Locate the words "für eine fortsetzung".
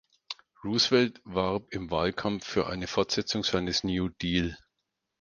2.47-3.43